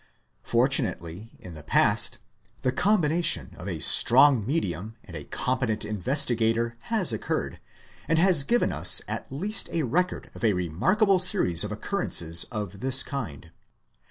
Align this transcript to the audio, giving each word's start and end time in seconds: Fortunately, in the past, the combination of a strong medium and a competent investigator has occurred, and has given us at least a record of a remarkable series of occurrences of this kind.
Fortunately, 0.41 1.29
in 1.37 1.53
the 1.53 1.61
past, 1.61 2.17
the 2.63 2.71
combination 2.71 3.51
of 3.55 3.67
a 3.67 3.77
strong 3.79 4.43
medium 4.47 4.95
and 5.03 5.15
a 5.15 5.25
competent 5.25 5.85
investigator 5.85 6.75
has 6.89 7.13
occurred, 7.13 7.59
and 8.07 8.17
has 8.17 8.41
given 8.41 8.71
us 8.71 9.03
at 9.07 9.31
least 9.31 9.69
a 9.71 9.83
record 9.83 10.31
of 10.33 10.43
a 10.43 10.53
remarkable 10.53 11.19
series 11.19 11.63
of 11.63 11.71
occurrences 11.71 12.45
of 12.45 12.79
this 12.79 13.03
kind. 13.03 13.51